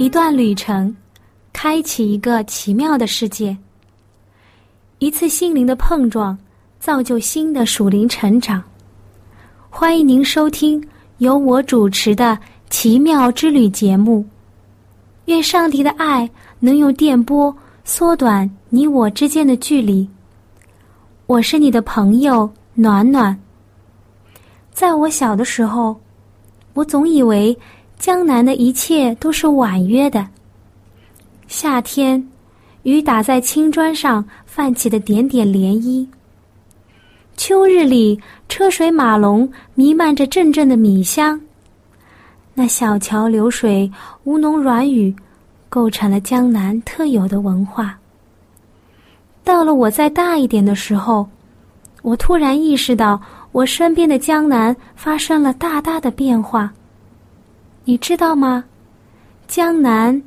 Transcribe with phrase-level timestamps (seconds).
[0.00, 0.96] 一段旅程，
[1.52, 3.54] 开启一个奇妙的世界。
[4.98, 6.38] 一次心灵的碰撞，
[6.78, 8.64] 造就新的属灵成长。
[9.68, 10.82] 欢迎您收听
[11.18, 12.32] 由我主持的
[12.70, 14.24] 《奇妙之旅》节目。
[15.26, 16.26] 愿上帝的爱
[16.60, 17.54] 能用电波
[17.84, 20.08] 缩短你我之间的距离。
[21.26, 23.38] 我是你的朋友暖暖。
[24.72, 25.94] 在我小的时候，
[26.72, 27.54] 我总以为。
[28.00, 30.26] 江南的一切都是婉约的。
[31.48, 32.26] 夏天，
[32.82, 36.06] 雨打在青砖上，泛起的点点涟漪。
[37.36, 41.38] 秋日里，车水马龙，弥漫着阵阵的米香。
[42.54, 43.90] 那小桥流水，
[44.24, 45.14] 吴侬软语，
[45.68, 47.98] 构成了江南特有的文化。
[49.44, 51.28] 到了我再大一点的时候，
[52.00, 53.20] 我突然意识到，
[53.52, 56.72] 我身边的江南发生了大大的变化。
[57.84, 58.62] 你知道吗？
[59.48, 60.22] 江南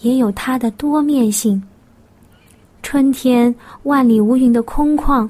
[0.00, 1.62] 也有它的多面性。
[2.82, 5.28] 春天万里无云的空旷，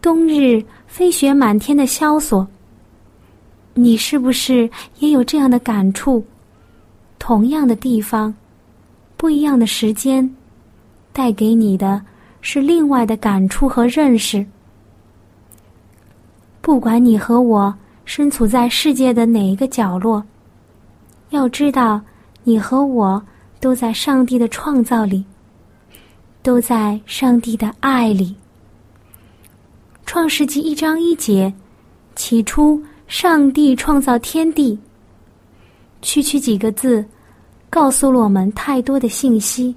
[0.00, 2.46] 冬日飞雪满天的萧索。
[3.74, 6.24] 你是不是也有这样的感触？
[7.18, 8.32] 同样的地方，
[9.16, 10.34] 不一样的时间，
[11.12, 12.00] 带给你的
[12.40, 14.46] 是另外的感触和认识。
[16.60, 17.74] 不管你和我
[18.04, 20.24] 身处在世界的哪一个角落。
[21.34, 22.00] 要知道，
[22.44, 23.20] 你和我
[23.58, 25.24] 都在上帝的创造里，
[26.42, 28.36] 都在上帝的爱里。
[30.06, 31.52] 创世纪一章一节，
[32.14, 34.78] 起初上帝创造天地。
[36.02, 37.04] 区区几个字，
[37.68, 39.74] 告诉了我们太多的信息。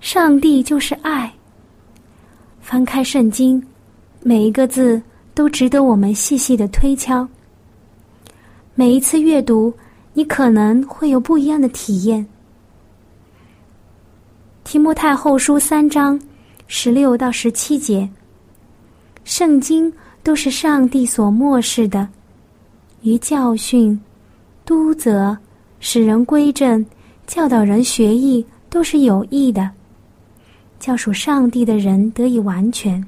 [0.00, 1.32] 上帝就是爱。
[2.60, 3.64] 翻开圣经，
[4.22, 5.00] 每一个字
[5.34, 7.26] 都值得我们细细的推敲。
[8.74, 9.72] 每一次阅读。
[10.14, 12.24] 你可能会有不一样的体验。
[14.62, 16.18] 提摩太后书三章
[16.68, 18.08] 十六到十七节，
[19.24, 19.92] 圣经
[20.22, 22.08] 都是上帝所漠视的，
[23.02, 24.00] 于教训、
[24.64, 25.36] 督责、
[25.80, 26.84] 使人归正、
[27.26, 29.68] 教导人学艺，都是有益的，
[30.78, 33.04] 教属上帝的人得以完全，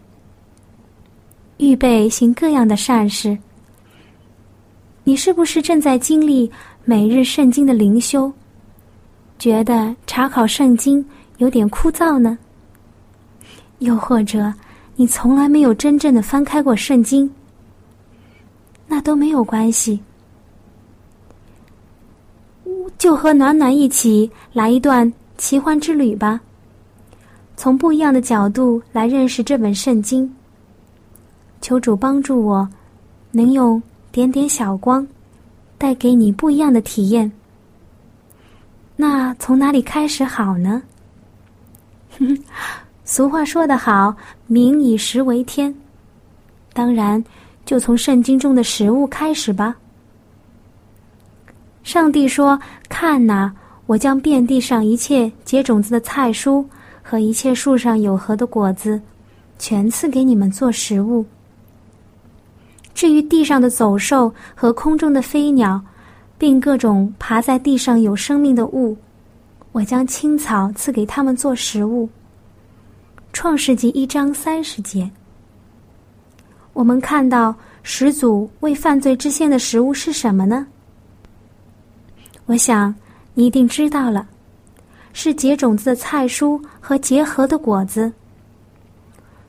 [1.59, 3.39] 预备行各样的善事。
[5.05, 6.51] 你是不是正在经历？
[6.89, 8.33] 每日圣经的灵修，
[9.41, 11.05] 觉得查考圣经
[11.39, 12.39] 有点枯燥呢？
[13.81, 14.55] 又或者
[14.95, 17.29] 你从来没有真正的翻开过圣经？
[18.87, 19.99] 那都没有关系，
[22.97, 26.41] 就和暖暖一起来一段奇幻之旅吧，
[27.57, 30.33] 从不一样的角度来认识这本圣经。
[31.61, 32.69] 求主帮助我，
[33.33, 33.83] 能用
[34.13, 35.05] 点点小光。
[35.87, 37.31] 带给你不一样的体验。
[38.97, 40.83] 那从哪里开始好呢？
[43.05, 44.13] 俗话说得好
[44.49, 45.73] ，“民以食为天”。
[46.75, 47.25] 当然，
[47.65, 49.77] 就从圣经中的食物开始吧。
[51.85, 52.59] 上帝说
[52.91, 53.55] ：“看哪，
[53.87, 56.65] 我将遍地上一切结种子的菜蔬
[57.01, 59.01] 和一切树上有核的果子，
[59.57, 61.25] 全赐给你们做食物。”
[62.97, 65.79] 至于地上的走兽和空中的飞鸟，
[66.39, 68.97] 并各种爬在地上有生命的物，
[69.73, 72.09] 我将青草赐给他们做食物。
[73.35, 75.11] 创世纪一章三十节，
[76.73, 80.67] 我们看到始祖为犯罪之先的食物是什么呢？
[82.47, 82.95] 我想
[83.35, 84.27] 你一定知道了，
[85.13, 88.11] 是结种子的菜蔬和结核的果子。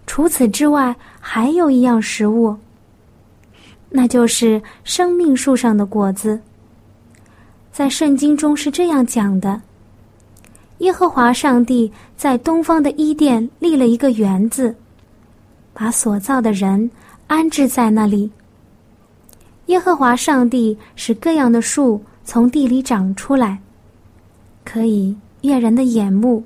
[0.05, 2.53] 除此之外，还有一样食物。
[3.89, 6.39] 那就是生命树上的果子。
[7.72, 9.62] 在圣经中是这样讲的：
[10.80, 14.75] 耶和华上帝在东方的伊甸立了一个园子，
[15.74, 16.89] 把所造的人
[17.28, 18.30] 安置在那里。
[19.68, 23.60] 耶和华上帝使各样的树从地里长出来，
[24.66, 26.44] 可以悦人的眼目，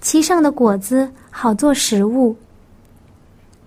[0.00, 2.36] 其上的果子好做食物。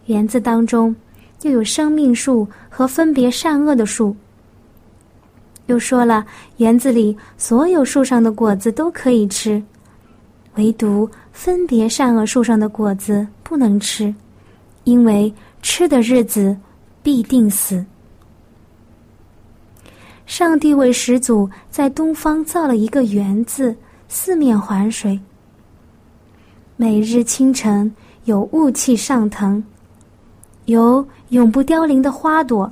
[0.05, 0.95] 园子当中。
[1.43, 4.15] 又有生命树和分别善恶的树。
[5.67, 6.25] 又说了，
[6.57, 9.61] 园子里所有树上的果子都可以吃，
[10.55, 14.13] 唯独分别善恶树上的果子不能吃，
[14.83, 16.55] 因为吃的日子
[17.01, 17.85] 必定死。
[20.25, 23.75] 上帝为始祖在东方造了一个园子，
[24.07, 25.19] 四面环水。
[26.75, 27.93] 每日清晨
[28.25, 29.63] 有雾气上腾，
[30.65, 32.71] 有永不凋零的花朵，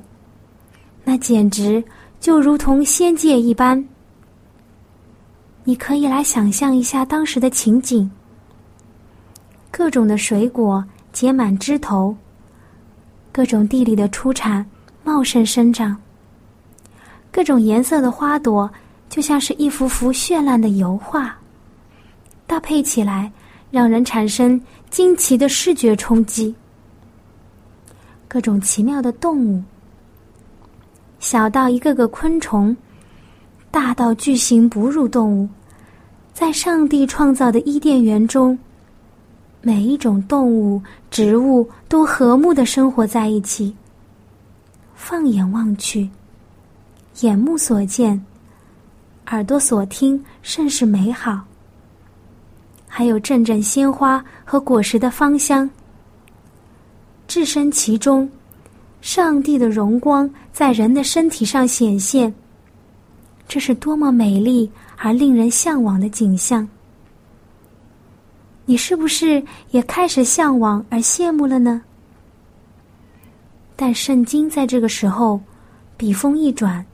[1.04, 1.82] 那简直。
[2.20, 3.84] 就如同仙界一般，
[5.64, 8.08] 你可以来想象一下当时的情景：
[9.72, 12.16] 各种的水果结满枝头，
[13.32, 14.64] 各种地里的出产
[15.02, 15.96] 茂盛生长，
[17.32, 18.70] 各种颜色的花朵
[19.08, 21.36] 就像是一幅幅绚烂的油画，
[22.46, 23.32] 搭配起来
[23.72, 24.60] 让人产生
[24.90, 26.54] 惊奇的视觉冲击。
[28.32, 29.62] 各种奇妙的动物。
[31.20, 32.74] 小到一个个昆虫，
[33.70, 35.46] 大到巨型哺乳动物，
[36.32, 38.58] 在上帝创造的伊甸园中，
[39.60, 43.76] 每一种动物、植物都和睦的生活在一起。
[44.94, 46.08] 放眼望去，
[47.20, 48.18] 眼目所见，
[49.26, 51.38] 耳朵所听，甚是美好。
[52.88, 55.68] 还有阵阵鲜花和果实的芳香，
[57.32, 58.30] 置身其中。
[59.00, 62.32] 上帝的荣光在人的身体上显现，
[63.48, 66.68] 这是多么美丽而令人向往的景象！
[68.66, 71.80] 你是不是也开始向往而羡慕了呢？
[73.76, 75.40] 但圣经在这个时候
[75.96, 76.84] 笔锋一转，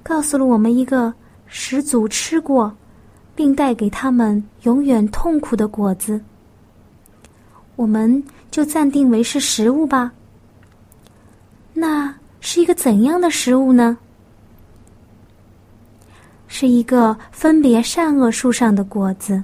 [0.00, 1.12] 告诉了我们一个
[1.46, 2.72] 始祖吃过，
[3.34, 6.20] 并带给他们永远痛苦的果子，
[7.74, 10.12] 我们就暂定为是食物吧。
[11.74, 13.96] 那是一个怎样的食物呢？
[16.46, 19.42] 是一个分别善恶树上的果子。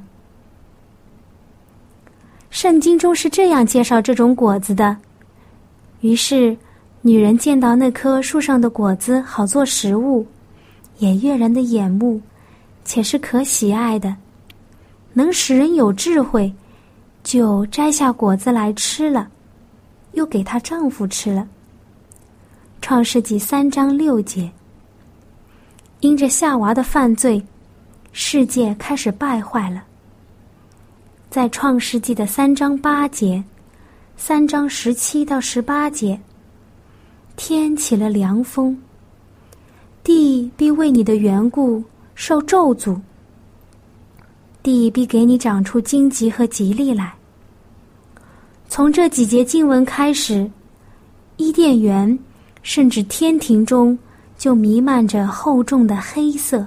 [2.51, 4.97] 圣经中是这样介绍这种果子的：
[6.01, 6.57] 于是，
[7.03, 10.27] 女人见到那棵树上的果子好做食物，
[10.99, 12.21] 也悦人的眼目，
[12.85, 14.17] 且是可喜爱的，
[15.13, 16.51] 能使人有智慧，
[17.25, 19.29] 就摘下果子来吃了，
[20.13, 21.49] 又给她丈夫吃了。
[22.83, 24.53] 创世纪三章六节，
[26.01, 27.43] 因着夏娃的犯罪，
[28.13, 29.83] 世界开始败坏了。
[31.31, 33.43] 在创世纪的三章八节、
[34.17, 36.21] 三章十七到十八节，
[37.37, 38.79] 天起了凉风，
[40.05, 41.83] 地必为你的缘故
[42.15, 43.01] 受咒诅，
[44.65, 47.15] 地必给你长出荆棘和吉利来。
[48.69, 50.51] 从这几节经文开始，
[51.37, 52.19] 伊甸园。
[52.67, 53.99] 甚至天庭中
[54.39, 56.67] 就弥漫着厚重的黑色。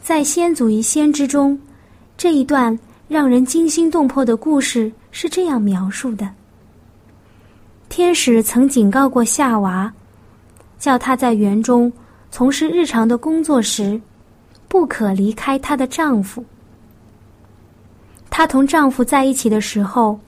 [0.00, 1.60] 在先祖与先知中，
[2.16, 6.26] 这一段让人惊心动魄的故事是这样描述的：
[7.90, 9.92] 天使曾警告过夏娃，
[10.78, 11.92] 叫她在园中
[12.30, 14.00] 从事日常的工作时，
[14.74, 16.44] 不可离开她的丈夫。
[18.28, 20.18] 她同丈夫在一起的时候，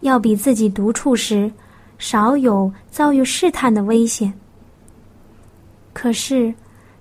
[0.00, 1.52] 要比自己独处时。
[1.98, 4.32] 少有遭遇试探的危险。
[5.92, 6.52] 可是，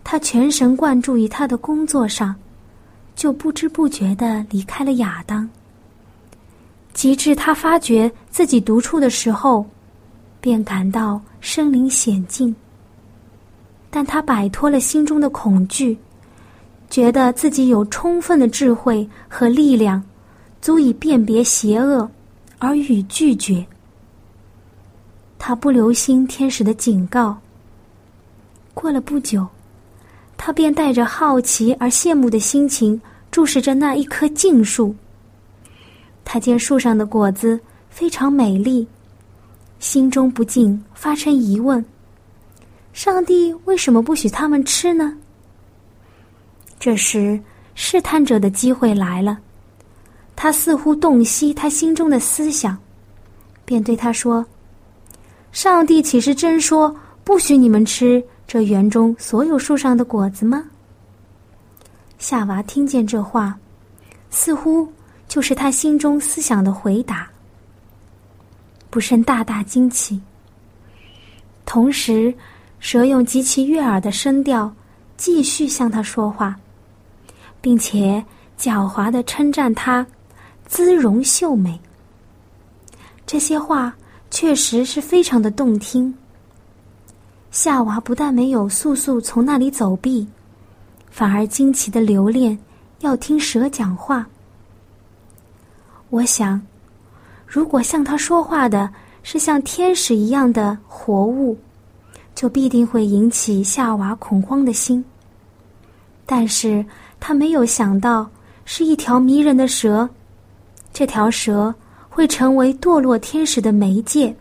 [0.04, 2.36] 他全神贯注于他的工作上，
[3.16, 5.50] 就不知不觉的离开了亚当。
[6.94, 9.66] 及至他发觉自己独处的时候，
[10.40, 12.54] 便感到身临险境。
[13.90, 15.98] 但他摆脱了心中的恐惧，
[16.90, 20.04] 觉得自己有充分的智慧和力量，
[20.62, 22.10] 足以辨别邪恶，
[22.60, 23.66] 而予拒绝。
[25.40, 27.38] 他不留心天使的警告。
[28.74, 29.48] 过了不久，
[30.38, 33.00] 他便带着好奇而羡慕的心情
[33.32, 34.96] 注视着那一棵杏树。
[36.24, 37.60] 他见树上的果子
[37.90, 38.88] 非常美丽，
[39.80, 41.84] 心中不禁发生疑问：
[42.94, 45.18] 上帝为什么不许他们吃呢？
[46.84, 47.40] 这时，
[47.75, 49.38] 试探者的机会来了。
[50.36, 52.78] 他似乎洞悉他心中的思想，
[53.63, 54.46] 便对他说。
[55.54, 60.62] 上帝岂是真说不许你们吃这园中所有树上的果子吗？
[62.20, 63.58] 夏娃听见这话，
[64.30, 64.92] 似乎
[65.30, 67.30] 就是他心中思想的回答，
[68.90, 70.22] 不甚大大惊奇。
[71.66, 72.34] 同时，
[72.82, 74.70] 蛇用极其悦耳的声调
[75.16, 76.60] 继续向他说话，
[77.63, 78.24] 并且
[78.60, 80.05] 狡猾的称赞他
[80.67, 81.79] 姿容秀美。
[83.25, 83.91] 这些话。
[84.36, 86.12] 确实是非常的动听。
[87.51, 90.27] 夏娃不但没有速速从那里走避，
[91.12, 92.58] 反而惊奇的留恋，
[93.01, 94.27] 要听蛇讲话。
[96.10, 96.60] 我想，
[97.46, 98.91] 如果向他说话的
[99.22, 101.55] 是像天使一样的活物，
[102.34, 105.05] 就必定会引起夏娃恐慌的心。
[106.25, 106.84] 但是
[107.25, 108.30] 他没有想到
[108.65, 110.10] 是一条迷人的蛇，
[110.92, 111.74] 这条蛇
[112.10, 114.36] 会成为堕落天使的媒介。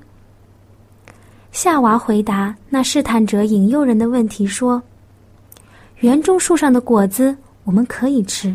[1.53, 4.83] 夏娃回答那试探者引诱人的问题说
[6.03, 8.53] ：“园中树上的果子我们可以吃，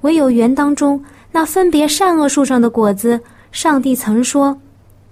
[0.00, 0.98] 唯有园当中
[1.30, 3.20] 那分别善恶树上的果子，
[3.52, 4.58] 上帝曾说，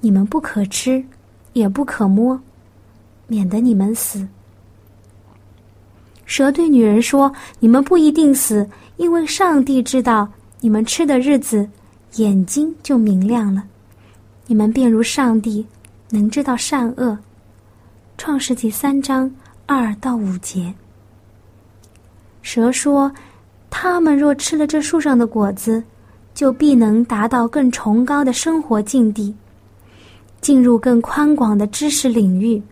[0.01, 1.05] 你们不可吃，
[1.53, 2.41] 也不可摸，
[3.27, 4.27] 免得你们死。”
[6.27, 10.29] 蛇对女人说：“你们不一定死，因为上帝知道
[10.61, 11.69] 你们吃的日子，
[12.17, 13.63] 眼睛就明亮了，
[14.47, 15.67] 你们便如上帝。”
[16.11, 17.07] 能知道善恶，
[18.17, 19.29] 《创世纪》三章
[19.67, 20.73] 二到五节。
[22.41, 23.11] 蛇说
[23.69, 25.83] ：“他们若吃了这树上的果子，
[26.33, 29.35] 就必能达到更崇高的生活境地，
[30.41, 32.63] 进入更宽广的知识领域。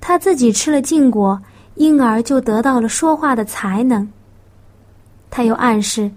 [0.00, 1.38] 他自己吃了禁果，
[1.74, 4.08] 因而就得到了说话的才能。
[5.30, 6.10] 他又暗示，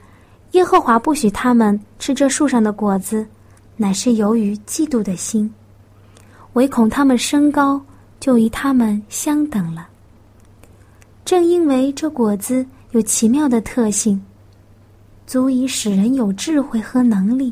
[0.52, 3.26] 耶和华不许他们吃这树上的果子，
[3.78, 5.52] 乃是由于嫉妒的心。”
[6.54, 7.82] 唯恐他们身高，
[8.20, 9.88] 就与他们相等了。
[11.26, 14.24] 正因为这果子有奇妙的特性，
[15.26, 17.52] 足以使人有智慧和能力，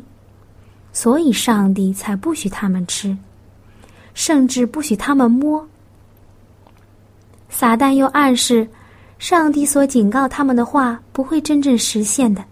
[0.92, 3.16] 所以上帝才不许他们吃，
[4.14, 5.66] 甚至不许他们摸。
[7.54, 8.66] 撒旦又暗示，
[9.18, 12.42] 上帝所警告他们的话不会真正实现的，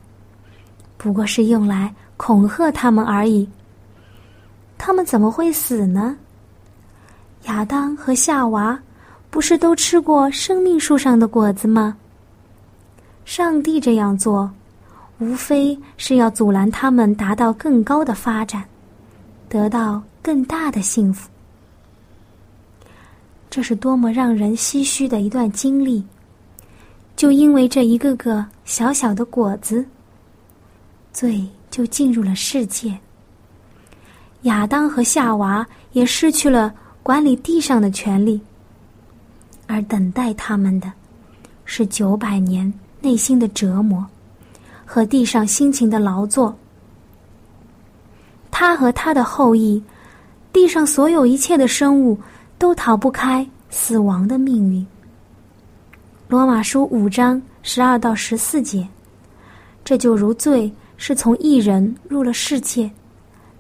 [0.99, 3.49] 不过是用来恐吓他们而已。
[4.77, 6.17] 他们怎么会死呢？
[7.45, 8.79] 亚当和夏娃
[9.31, 11.97] 不是都吃过生命树上的果子吗？
[13.25, 14.51] 上帝这样做，
[15.19, 18.63] 无非是要阻拦他们达到更高的发展，
[19.49, 21.29] 得到更大的幸福。
[23.51, 26.03] 这是多么让人唏嘘的一段经历！
[27.17, 29.85] 就因为这一个个小小的果子，
[31.13, 32.97] 罪就进入了世界。
[34.43, 36.73] 亚当和夏娃也失去了。
[37.03, 38.39] 管理地上的权利，
[39.67, 40.93] 而等待他们的，
[41.65, 44.07] 是九百年内心的折磨
[44.85, 46.55] 和地上辛勤的劳作。
[48.51, 49.83] 他和他的后裔，
[50.53, 52.17] 地上所有一切的生物，
[52.61, 54.87] 都逃不开死亡的命运。
[56.29, 58.87] 罗马书五章十二到十四节，
[59.83, 62.89] 这就如罪是从一人入了世界，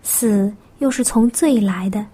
[0.02, 2.04] 死又是从罪来的。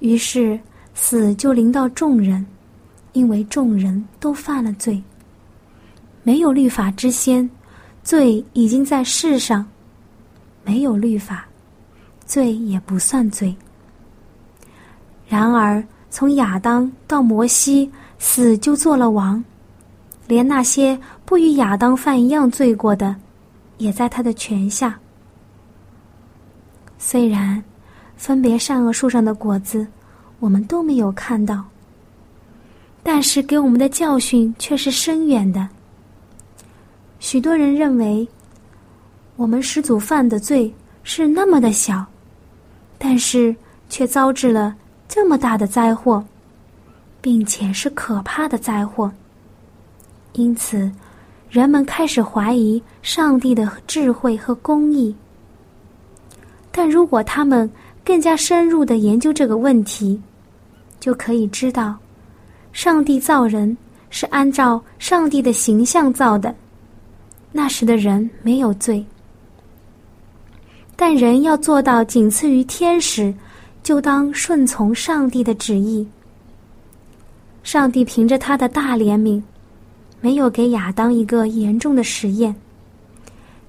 [0.00, 0.58] 于是，
[0.92, 2.44] 死就临到众人，
[3.12, 5.00] 因为众人都犯了罪。
[6.24, 7.48] 没有律法之先，
[8.02, 9.64] 罪已经在世上；
[10.64, 11.46] 没有律法，
[12.26, 13.54] 罪也不算罪。
[15.26, 19.44] 然而，从亚当到摩西，死就做了王，
[20.26, 23.14] 连那些不与亚当犯一样罪过的，
[23.78, 24.98] 也在他的权下。
[26.98, 27.62] 虽然。
[28.18, 29.86] 分别善恶树上的果子，
[30.40, 31.62] 我们都没有看到。
[33.02, 35.68] 但是给我们的教训却是深远的。
[37.20, 38.26] 许多人认为，
[39.36, 42.02] 我们始祖犯的罪是那么的小，
[42.96, 43.54] 但是
[43.90, 44.74] 却遭致了
[45.08, 46.24] 这么大的灾祸，
[47.20, 49.10] 并且是可怕的灾祸。
[50.32, 50.90] 因此，
[51.48, 55.14] 人们开始怀疑上帝的智慧和公义。
[56.70, 57.70] 但如果他们，
[58.04, 60.20] 更加深入的研究这个问题，
[61.00, 61.96] 就可以知道，
[62.72, 63.76] 上帝造人
[64.10, 66.54] 是按照上帝的形象造的。
[67.50, 69.02] 那时的人没有罪，
[70.94, 73.32] 但人要做到仅次于天使，
[73.86, 76.04] 就当顺从上帝的旨意。
[77.62, 79.40] 上帝凭着他的大怜悯，
[80.20, 82.52] 没有给亚当一个严重的实验。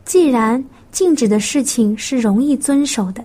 [0.06, 3.24] 既然禁止的事情是容易遵守的。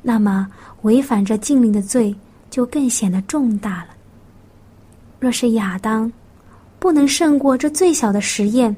[0.00, 0.48] 那么，
[0.80, 2.16] 违反这禁令的罪
[2.48, 3.88] 就更显得重大了。
[5.20, 6.10] 若是亚当
[6.78, 8.74] 不能胜过这最小的实验，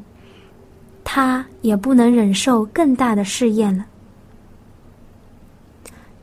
[1.05, 3.87] 他也不能忍受更大的试验了。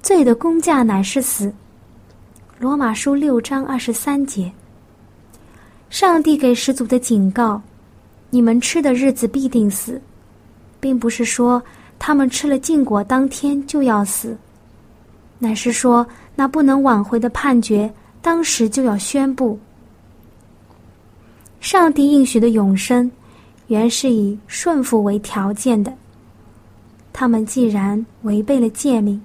[0.05, 1.51] 罪的工价乃是死。
[2.59, 4.51] 罗马书六章二十三节。
[5.89, 7.59] 上帝给始祖的警告：
[8.29, 9.99] 你们吃的日子必定死，
[10.79, 11.59] 并不是说
[11.97, 14.37] 他们吃了禁果当天就要死。
[15.39, 19.57] 乃是说，那不能挽回的判决当时就要宣布：
[21.59, 23.09] 上帝应许的永生，
[23.69, 25.91] 原是以顺服为条件的。
[27.11, 29.19] 他们既然违背了诫命，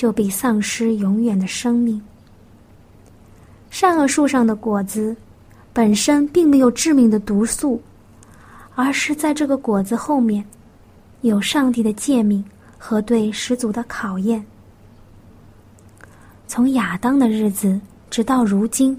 [0.00, 2.00] 就必丧失永远的生命。
[3.68, 5.14] 善恶树上的果子
[5.74, 7.78] 本身并没有致命的毒素，
[8.74, 10.42] 而是在这个果子后面
[11.20, 12.42] 有上帝的诫命
[12.78, 14.42] 和对始祖的考验。
[16.48, 17.78] 从亚当的日子
[18.08, 18.98] 直到如今，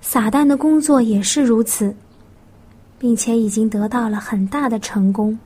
[0.00, 1.94] 撒旦的工作也是如此，
[2.98, 5.38] 并且已经得到了很大的成功。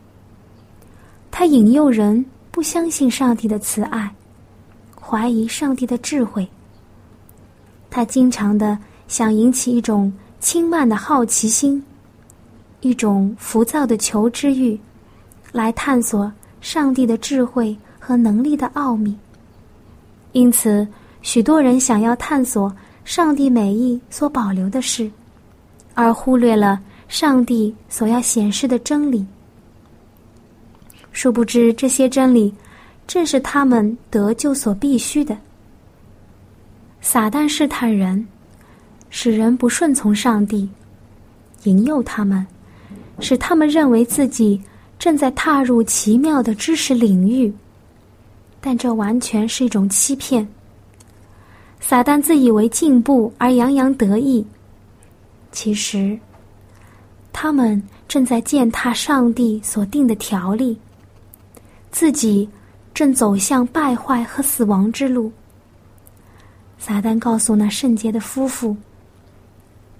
[1.30, 4.11] 他引诱人不相信上帝的慈爱，
[5.08, 6.46] 怀疑上帝的智慧。
[7.88, 11.82] 他经常的想引起一种轻慢的好奇心，
[12.80, 14.78] 一种浮躁的求知欲，
[15.52, 19.16] 来探索上帝的智慧和能力的奥秘。
[20.32, 20.86] 因此。
[21.20, 22.74] 许多人想要探索
[23.04, 25.10] 上帝美意所保留的事，
[25.92, 29.26] 而忽略了上帝所要显示的真理。
[31.12, 32.54] 殊不知，这些真理
[33.08, 35.36] 正是他们得救所必须的。
[37.00, 38.24] 撒旦试探人，
[39.08, 40.68] 使人不顺从上帝，
[41.64, 42.46] 引诱他们，
[43.18, 44.60] 使他们认为自己
[44.98, 47.50] 正在踏入奇妙的知识领域，
[48.60, 50.46] 但这完全是一种欺骗。
[51.80, 54.44] 撒旦自以为进步而洋洋得意，
[55.50, 56.18] 其实，
[57.32, 60.76] 他们正在践踏上帝所定的条例，
[61.90, 62.46] 自己
[62.99, 65.31] 正走向败坏和死亡之路。
[66.81, 68.76] 撒旦告诉那圣洁的夫妇，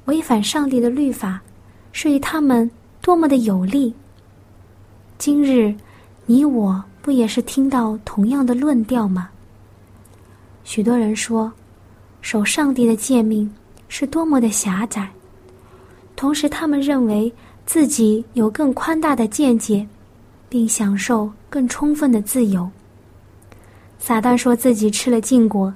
[0.07, 1.41] 违反上帝的律法，
[1.93, 2.69] 是与他们
[3.01, 3.95] 多么的有利。
[5.17, 5.73] 今日，
[6.27, 9.31] 你我不也是听到同样的论调吗？
[10.65, 11.53] 许多人说。
[12.21, 13.49] 守上帝的诫命
[13.89, 15.09] 是多么的狭窄，
[16.17, 17.33] 同时他们认为
[17.65, 19.87] 自己有更宽大的见解，
[20.49, 22.69] 并享受更充分的自由。
[23.99, 25.73] 撒旦说自己吃了禁果，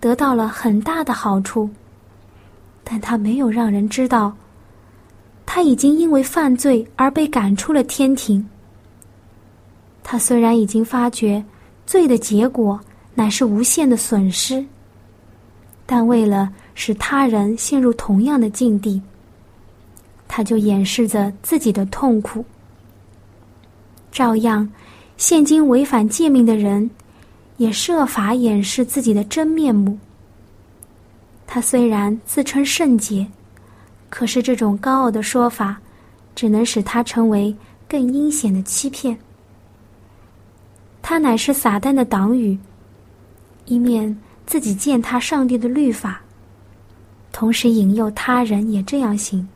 [0.00, 1.68] 得到了很大的好处，
[2.82, 4.34] 但他没有让人知道，
[5.44, 8.48] 他已经因为犯罪而被赶出了天庭。
[10.02, 11.44] 他虽然已经发觉
[11.84, 12.80] 罪的结果
[13.14, 14.64] 乃是无限的损失。
[15.90, 19.00] 但为了使他人陷入同样的境地，
[20.28, 22.44] 他就掩饰着自己的痛苦。
[24.12, 24.70] 照样，
[25.16, 26.90] 现今违反诫命的人，
[27.58, 29.98] 也设法掩饰自己的真面目。
[31.46, 33.26] 他虽然自称圣洁，
[34.08, 35.78] 可是这种高傲的说法，
[36.34, 37.54] 只能使他成为
[37.86, 39.18] 更阴险的欺骗。
[41.02, 42.58] 他乃是撒旦的党羽，
[43.66, 44.18] 一面。
[44.46, 46.22] 自己践踏上帝的律法，
[47.32, 49.46] 同时引诱他人也这样行，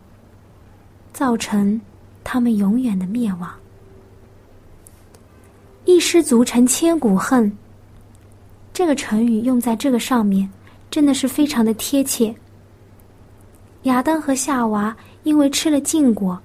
[1.14, 1.80] 造成
[2.22, 3.50] 他们永远的灭亡。
[5.86, 7.50] 一失足成千古恨。
[8.72, 10.48] 这个成语用在这个上面，
[10.90, 12.34] 真的是非常的贴切。
[13.82, 16.40] 亚当和夏娃因为吃了禁果，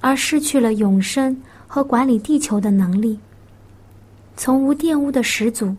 [0.00, 3.18] 而失去了永生和管理地球的能力，
[4.36, 5.74] 从无玷污的始祖，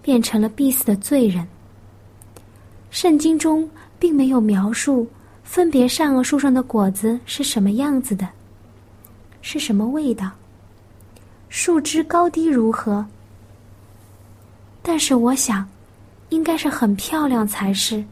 [0.00, 1.46] 变成了必死的罪人。
[2.90, 5.06] 圣经中并没有描述
[5.42, 8.28] 分别善恶树上的果子是什么样子的，
[9.42, 10.30] 是什么味道，
[11.48, 13.04] 树枝高低如何。
[14.86, 15.66] 但是我想，
[16.28, 18.04] 应该是很漂亮才是，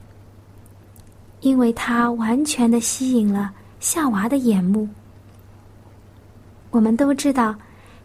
[1.43, 4.89] 因为它完全的吸引了夏娃的眼目。
[6.71, 7.55] 我们都知道，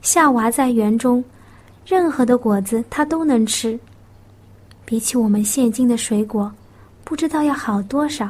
[0.02, 1.24] 夏娃在园中，
[1.86, 3.80] 任何的果子她都能吃，
[4.84, 6.52] 比起我们现今的水果。
[7.06, 8.30] 不知道要好多少，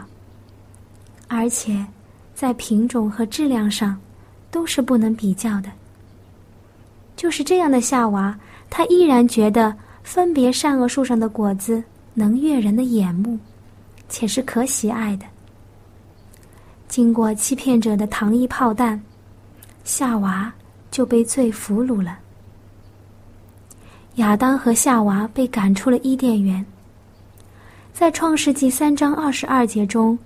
[1.27, 1.83] 而且
[2.35, 3.99] 在品种和质量上
[4.51, 5.71] 都是不能比较的。
[7.15, 8.37] 就是这样的夏娃，
[8.69, 9.75] 她依然觉得
[10.07, 13.37] 分别善恶树上的果子能悦人的眼目，
[14.07, 15.25] 且是可喜爱的。
[16.87, 18.99] 经过欺骗者的糖衣炮弹，
[19.83, 20.49] 夏娃
[20.89, 22.17] 就被罪俘虏了。
[24.15, 26.65] 亚当和夏娃被赶出了伊甸园。
[27.91, 30.17] 在创世纪三章二十二节中，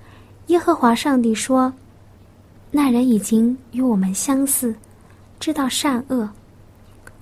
[0.45, 1.73] 耶和华上帝说
[2.69, 4.75] ：“那人已经与我们相似，
[5.39, 6.29] 知道善恶。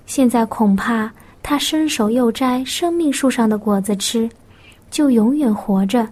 [0.04, 1.10] 现在恐怕
[1.42, 4.28] 他伸手又摘生命树上的果子吃，
[4.90, 6.08] 就永远活着。”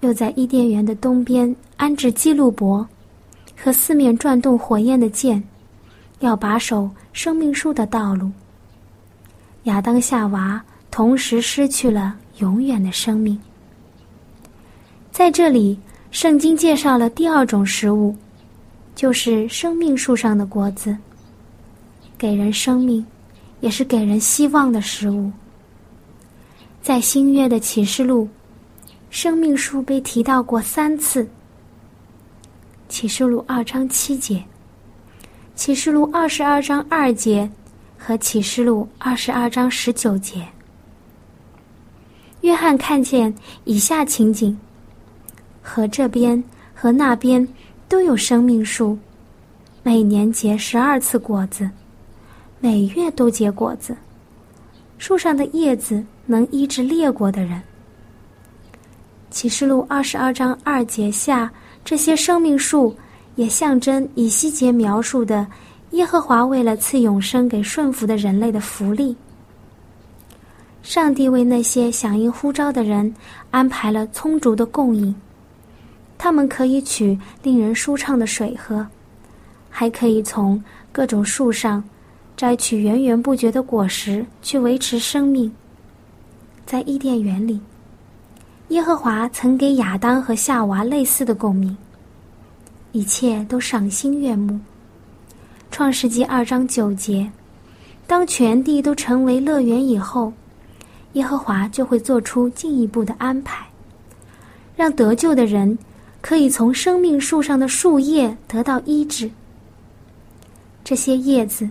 [0.00, 2.86] 又在伊甸园的东边安置基路伯
[3.56, 5.42] 和四面转动火焰的剑，
[6.20, 8.30] 要把守生命树的道路。
[9.64, 12.16] 亚当夏娃同时失去了。
[12.38, 13.40] 永远的生命。
[15.10, 15.78] 在这里，
[16.10, 18.14] 圣经介绍了第二种食物，
[18.94, 20.94] 就是生命树上的果子，
[22.18, 23.02] 给人生命，
[23.60, 25.30] 也是给人希望的食物。
[26.82, 28.28] 在新约的启示录，
[29.10, 31.28] 生命树被提到过三次。
[32.88, 34.44] 启示录二章七节，
[35.56, 37.50] 启示录二十二章二节，
[37.98, 40.46] 和启示录二十二章十九节。
[42.42, 44.56] 约翰看见以下情景：
[45.60, 46.42] 和这边
[46.72, 47.46] 和那边
[47.88, 48.96] 都有生命树，
[49.82, 51.68] 每年结十二次果子，
[52.60, 53.96] 每月都结果子。
[54.98, 57.60] 树上的叶子能医治列国的人。
[59.30, 61.50] 启示录二十二章二节下。
[61.84, 62.92] 这些生命树
[63.36, 65.46] 也象征以西结描述的
[65.92, 69.16] 耶和华为了赐永生给顺服的人类的福利。
[70.82, 73.14] 上帝为那些响应呼召的人
[73.52, 75.14] 安排了充足的供应，
[76.18, 78.84] 他们可以取令人舒畅的水喝，
[79.70, 81.84] 还可以从各种树上
[82.36, 85.50] 摘取源源不绝的果实去维持生命。
[86.66, 87.60] 在伊甸园里。
[88.70, 91.76] 耶和华曾给亚当和夏娃类似的共鸣，
[92.90, 94.58] 一切都赏心悦目。
[95.70, 97.30] 创世纪二章九节，
[98.08, 100.32] 当全地都成为乐园以后，
[101.12, 103.64] 耶和华就会做出进一步的安排，
[104.74, 105.78] 让得救的人
[106.20, 109.30] 可以从生命树上的树叶得到医治。
[110.82, 111.70] 这些叶子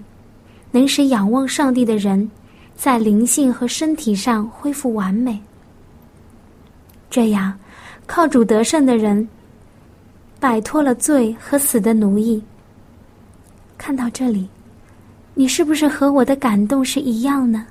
[0.75, 2.29] 能使仰望上帝的人
[2.75, 5.39] 在灵性和身体上恢复完美。
[7.09, 7.57] 这样，
[8.05, 9.25] 靠主得胜的人，
[10.37, 12.43] 摆脱了罪和死的奴役。
[13.77, 14.49] 看到这里，
[15.33, 17.65] 你是不是和我的感动是一样呢？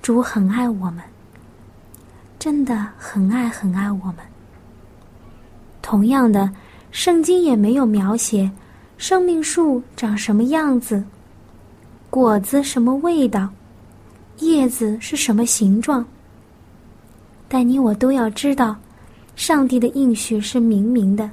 [0.00, 1.04] 主很爱我们，
[2.38, 4.16] 真的很爱很爱我们。
[5.82, 6.50] 同样的，
[6.90, 8.50] 圣经也没有描写
[8.96, 11.04] 生命树长什么样子，
[12.10, 13.48] 果子什么味道，
[14.38, 16.04] 叶子是什么形状。
[17.48, 18.76] 但你我都要知道，
[19.36, 21.30] 上帝的应许是明明的，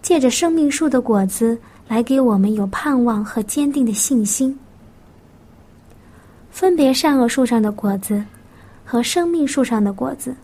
[0.00, 4.58] 借着生命树的果子来给我们有盼望和坚定的信心。
[6.50, 8.24] 分别善恶树上的果子
[8.86, 10.34] 和生命树上的果子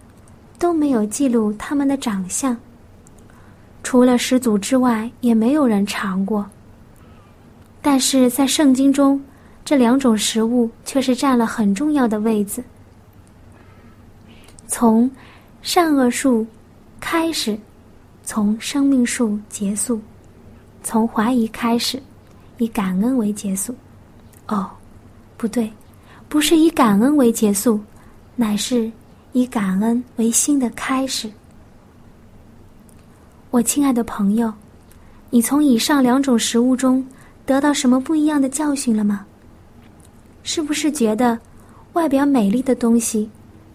[0.58, 2.54] 都没有记录它们的长相，
[3.82, 6.44] 除了始祖之外，也没有人尝过。
[7.86, 9.22] 但是在圣经中，
[9.62, 12.64] 这两种食物却是占了很重要的位子。
[14.66, 15.08] 从
[15.60, 16.46] 善恶树
[16.98, 17.58] 开始，
[18.22, 20.00] 从生命树结束，
[20.82, 22.02] 从怀疑开始，
[22.56, 23.74] 以感恩为结束。
[24.48, 24.70] 哦，
[25.36, 25.70] 不对，
[26.26, 27.78] 不是以感恩为结束，
[28.34, 28.90] 乃是
[29.32, 31.30] 以感恩为新的开始。
[33.50, 34.50] 我亲爱的朋友，
[35.28, 37.06] 你从以上两种食物中
[37.46, 39.26] 得到什么不一样的教训了吗？
[40.42, 41.38] 是不是觉得
[41.94, 43.30] 外表美丽的东西？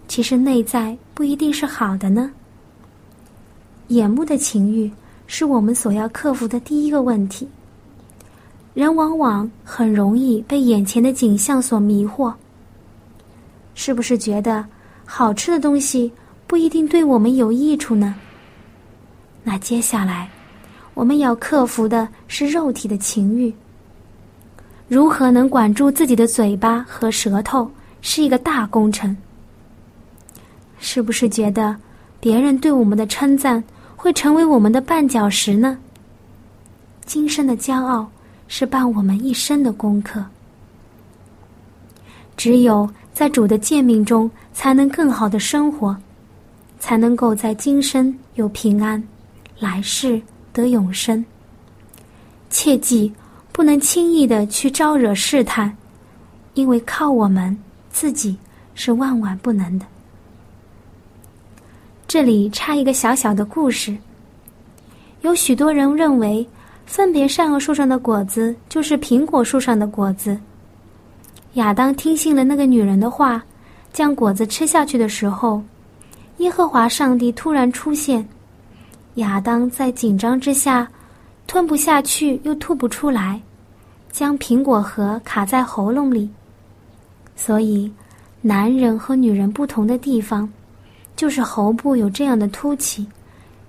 [0.08, 2.30] 其实内在不一定是好的呢。
[3.88, 4.90] 眼目的情欲
[5.26, 7.48] 是我们所要克服的第一个问题。
[8.74, 12.32] 人往往很容易被眼前的景象所迷惑。
[13.74, 14.64] 是不是觉得
[15.04, 16.12] 好吃的东西
[16.46, 18.14] 不一定对我们有益处呢？
[19.42, 20.28] 那接下来
[20.94, 23.52] 我们要克服的是肉体的情欲。
[24.88, 27.70] 如何能管住自己的嘴巴和舌头，
[28.02, 29.16] 是一个大工程。
[30.78, 31.76] 是不是觉得
[32.18, 33.62] 别人对我们的称赞
[33.96, 35.78] 会成为我们的绊脚石呢？
[37.04, 38.10] 今生的骄傲
[38.48, 40.24] 是伴我们一生的功课。
[42.36, 45.96] 只有在主的诫命中，才能更好的生活，
[46.78, 49.02] 才能够在今生有平安，
[49.58, 50.20] 来世
[50.52, 51.24] 得永生。
[52.48, 53.12] 切记
[53.52, 55.76] 不能轻易的去招惹试探，
[56.54, 57.56] 因为靠我们
[57.90, 58.36] 自己
[58.74, 59.86] 是万万不能的。
[62.08, 63.96] 这里插一个小小的故事。
[65.20, 66.46] 有许多人认为，
[66.86, 70.36] 分别善恶树上的果子就是苹果树上的果子。
[71.54, 73.40] 亚当听信了那个女人的话，
[73.92, 75.62] 将果子吃下去的时候，
[76.38, 78.26] 耶和华上帝突然出现。
[79.14, 80.88] 亚当在紧张之下，
[81.46, 83.40] 吞不下去又吐不出来，
[84.10, 86.30] 将苹果核卡在喉咙里。
[87.36, 87.92] 所以，
[88.40, 90.48] 男人和女人不同的地方。
[91.16, 93.06] 就是喉部有这样的凸起，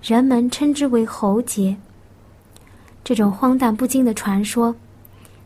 [0.00, 1.76] 人们称之为喉结。
[3.04, 4.74] 这种荒诞不经的传说，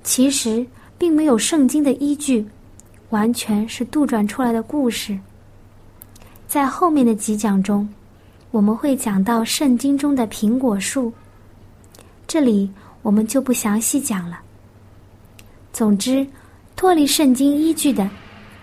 [0.05, 0.65] 其实
[0.97, 2.47] 并没有圣经的依据，
[3.11, 5.19] 完全是杜撰出来的故事。
[6.47, 7.89] 在后面的几讲中，
[8.57, 11.13] 我们会讲到圣经中的苹果树，
[12.27, 12.71] 这里
[13.03, 14.41] 我们就不详细讲了。
[15.75, 16.27] 总之，
[16.75, 18.09] 脱离圣经依据的，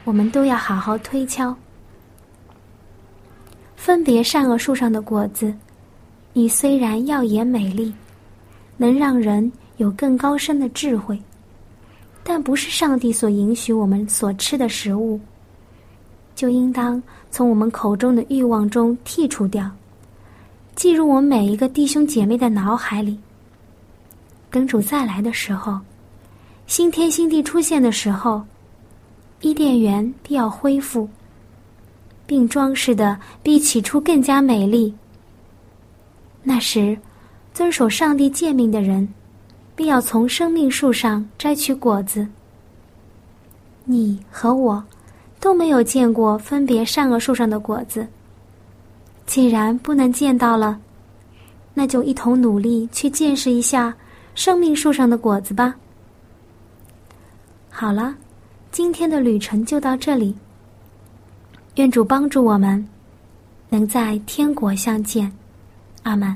[0.03, 1.55] 我们都要好好推敲。
[3.75, 5.53] 分别善恶树上的果子，
[6.33, 7.93] 你虽然耀眼美丽，
[8.77, 11.21] 能让人有更高深的智慧，
[12.23, 15.19] 但不是上帝所允许我们所吃的食物，
[16.33, 19.69] 就应当从我们口中的欲望中剔除掉，
[20.75, 23.17] 记入我们每一个弟兄姐妹的脑海里。
[24.49, 25.79] 等主再来的时候。
[26.65, 28.41] 新天新地出现的时候，
[29.41, 31.09] 伊甸园必要恢复，
[32.25, 34.95] 并装饰的比起初更加美丽。
[36.41, 36.97] 那时，
[37.53, 39.07] 遵守上帝诫命的人，
[39.75, 42.25] 必要从生命树上摘取果子。
[43.83, 44.81] 你和我
[45.41, 48.07] 都没有见过分别善恶树上的果子，
[49.25, 50.79] 既然不能见到了，
[51.73, 53.93] 那就一同努力去见识一下
[54.35, 55.73] 生命树上的果子吧。
[57.69, 58.15] 好了，
[58.71, 60.35] 今天的旅程就到这里。
[61.75, 62.87] 愿主帮助我们，
[63.69, 65.31] 能在天国相见。
[66.03, 66.35] 阿门。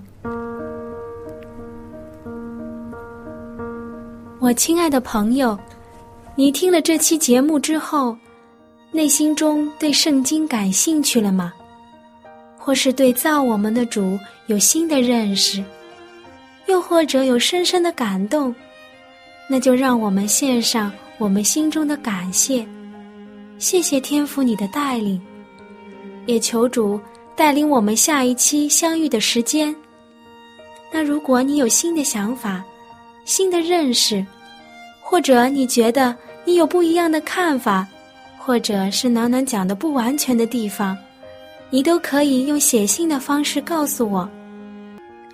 [4.40, 5.58] 我亲爱的朋友，
[6.36, 8.18] 你听了这期节目之后，
[8.92, 11.54] 内心中对圣经感兴趣了吗？
[12.68, 15.64] 或是对造我们的主有新的认识，
[16.66, 18.54] 又或者有深深的感动？
[19.50, 20.92] 那就让我们献上。
[21.18, 22.68] 我们心中的感谢，
[23.58, 25.20] 谢谢天父你的带领，
[26.26, 27.00] 也求主
[27.38, 29.74] 带领我们下一期相遇的时间。
[30.92, 32.62] 那如果你有新的想法、
[33.24, 34.24] 新的认识，
[35.02, 37.88] 或者你觉得你有不一样的看法，
[38.38, 40.98] 或者是暖暖讲的不完全的地方，
[41.70, 44.28] 你都可以用写信的方式告诉我。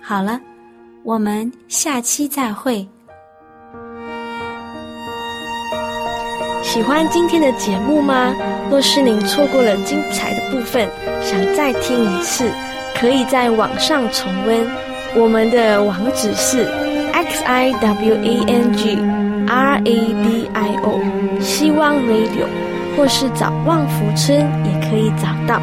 [0.02, 0.40] 好了，
[1.04, 2.86] 我们下期再会。
[6.62, 8.34] 喜欢今天的节目吗？
[8.68, 10.88] 若是您错过了精彩的部分，
[11.22, 12.50] 想再听一次，
[12.98, 14.66] 可以在网上重温。
[15.14, 16.64] 我们的网址是
[17.12, 18.96] x i w a n g
[19.46, 22.48] r a d i o 希望 radio，
[22.96, 25.62] 或是找旺福村也可以找到。